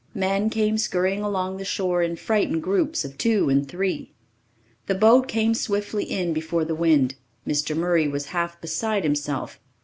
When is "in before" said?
6.05-6.65